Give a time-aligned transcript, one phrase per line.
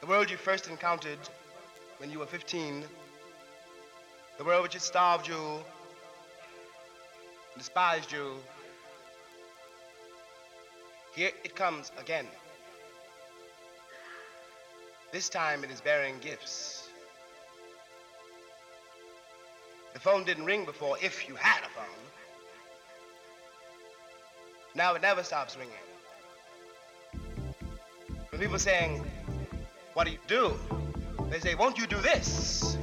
[0.00, 1.18] The world you first encountered
[1.98, 2.84] when you were 15,
[4.38, 5.58] the world which had starved you,
[7.56, 8.34] despised you,
[11.16, 12.26] here it comes again.
[15.10, 16.88] This time it is bearing gifts.
[19.94, 21.86] The phone didn't ring before if you had a phone.
[24.76, 25.74] Now it never stops ringing.
[28.30, 29.04] When people saying,
[29.98, 30.54] what do you do?
[31.28, 32.78] They say, won't you do this?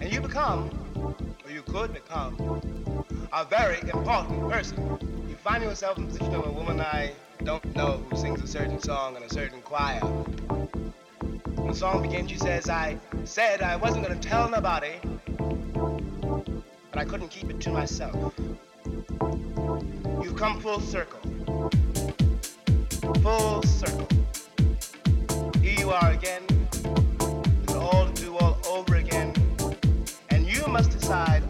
[0.00, 0.70] And you become,
[1.44, 4.98] or you could become, a very important person.
[5.28, 7.12] You find yourself in the position of a woman I
[7.44, 10.00] don't know who sings a certain song in a certain choir.
[10.00, 14.94] When the song begins, she says, I said I wasn't going to tell nobody,
[16.90, 18.34] but I couldn't keep it to myself.
[20.24, 21.20] You've come full circle.
[23.22, 24.08] Full circle.
[25.62, 26.42] Here you are again,
[27.60, 29.32] with all to do all over again.
[30.30, 31.41] And you must decide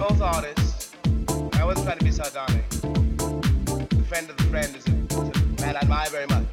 [0.00, 0.92] both artists.
[1.52, 2.66] I wasn't trying to be sardonic.
[2.70, 6.49] The friend of the friend is a, is a man I admire very much.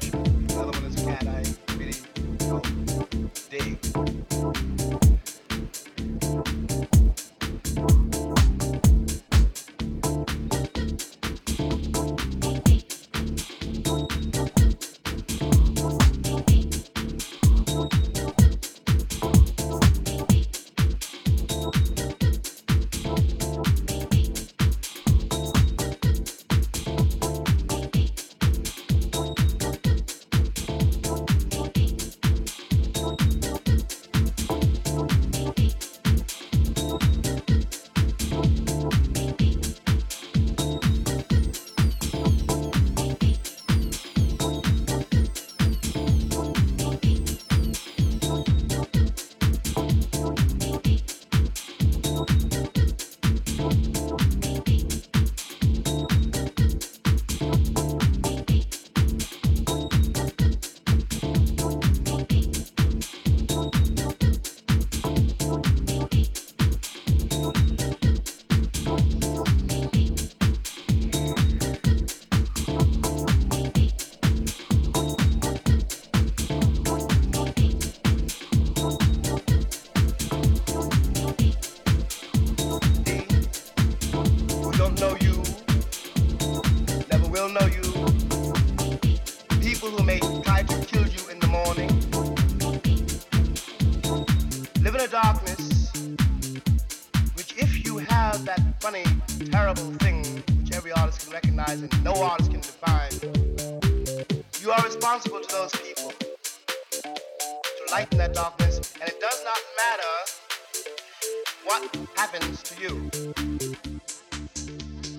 [113.60, 113.76] You.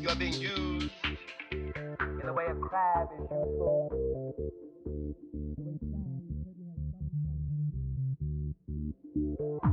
[0.07, 0.89] Are being used
[1.51, 3.93] in the way a crab is useful.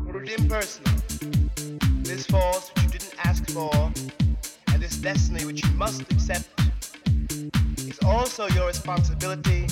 [0.08, 0.92] It is impersonal.
[2.02, 3.72] This force which you didn't ask for,
[4.68, 6.48] and this destiny which you must accept,
[7.78, 9.66] is also your responsibility.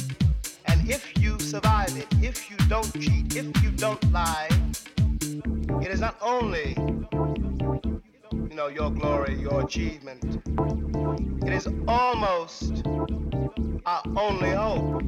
[0.67, 4.49] And if you survive it, if you don't cheat, if you don't lie,
[5.83, 6.75] it is not only
[8.55, 10.41] you know, your glory, your achievement.
[11.45, 12.87] It is almost
[13.85, 15.03] our only hope.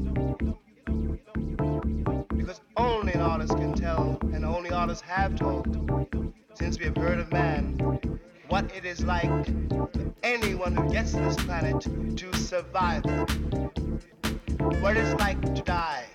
[2.37, 5.65] Because only an artist can tell, and only artists have told,
[6.55, 7.79] since we have heard of man,
[8.49, 11.81] what it is like for anyone who gets to this planet
[12.17, 13.05] to survive.
[14.81, 16.07] What it's like to die.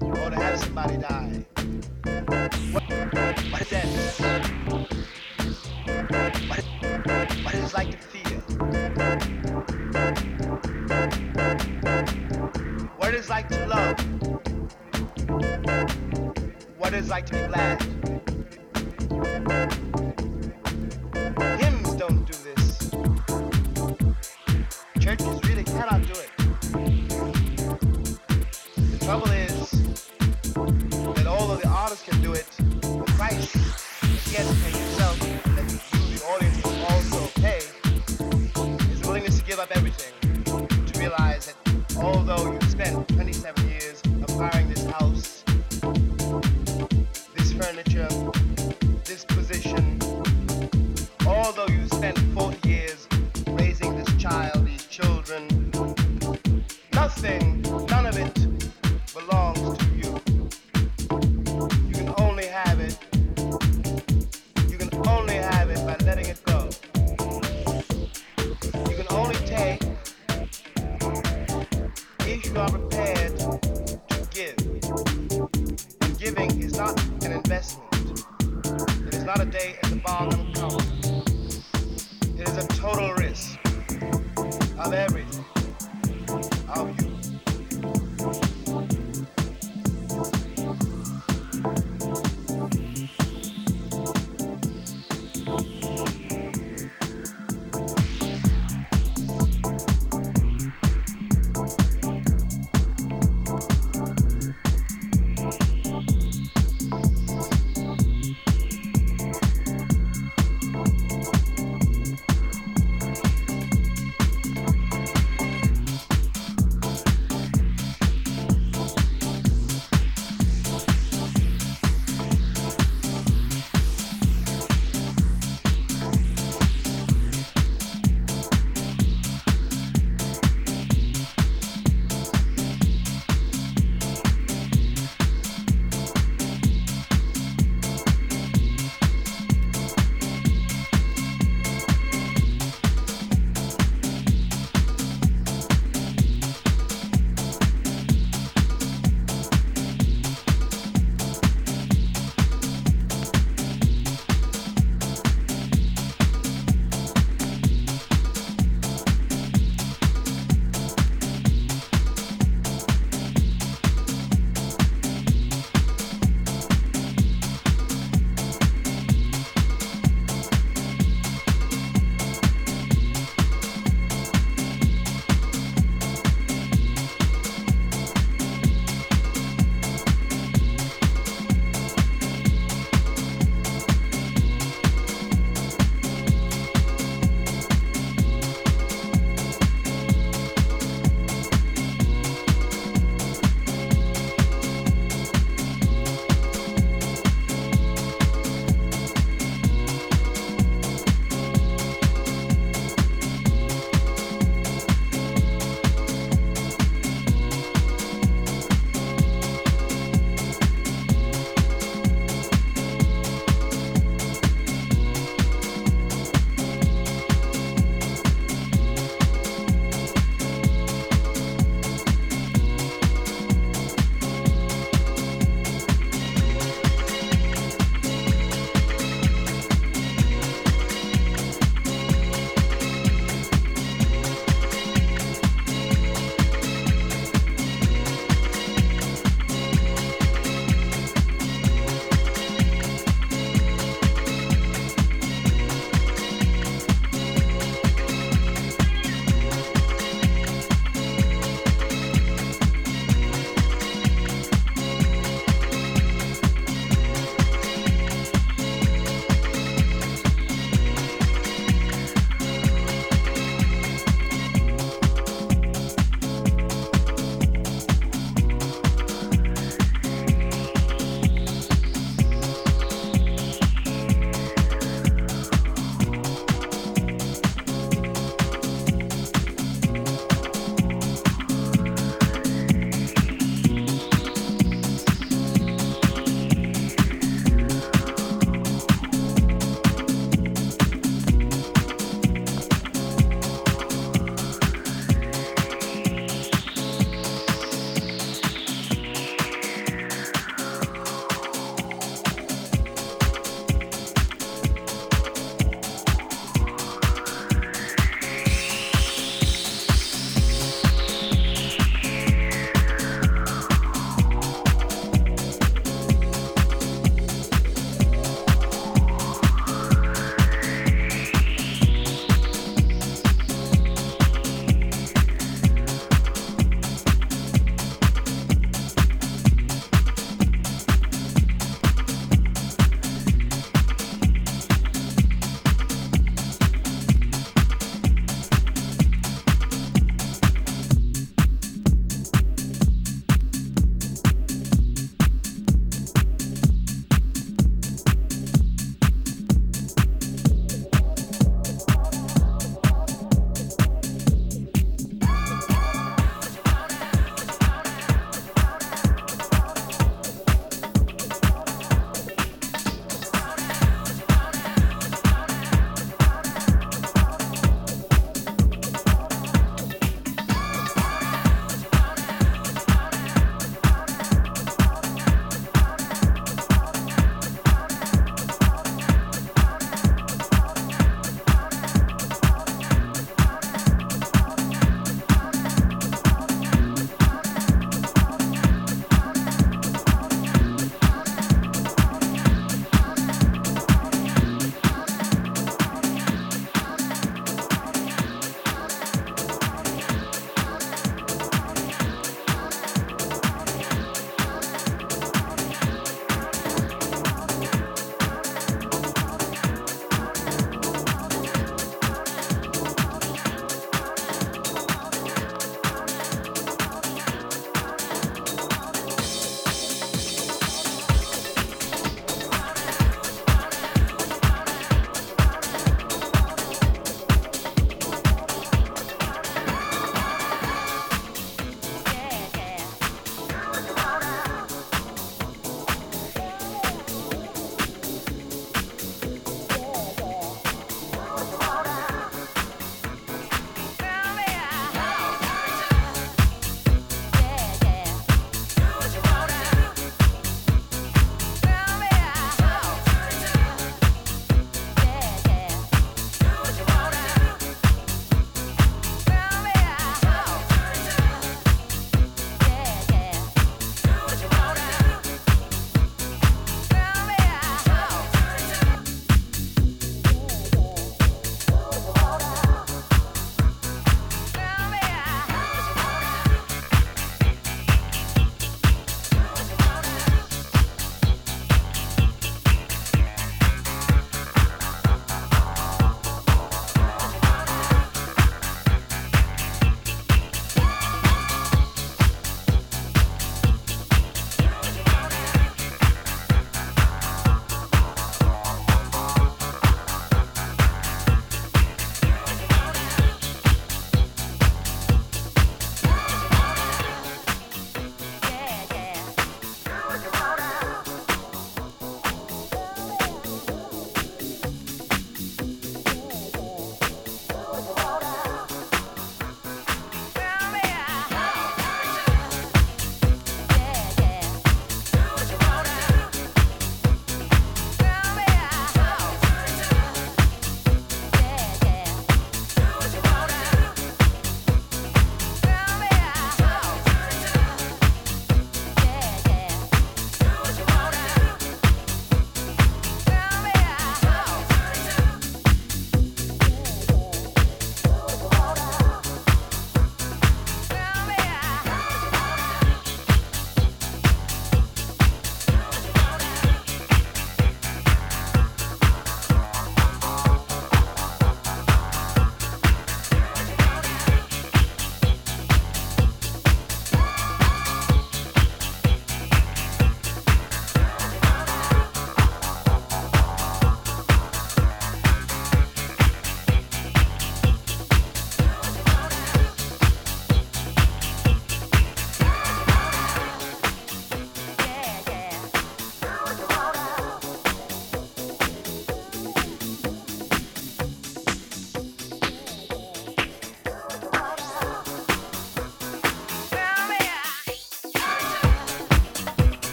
[0.00, 1.46] Or to have somebody die.
[2.72, 2.82] What,
[3.52, 4.95] what is that?
[7.76, 8.40] like to feel?
[12.96, 13.98] What it is like to love?
[16.78, 17.82] What it is like to be glad?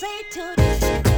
[0.00, 1.09] say to this?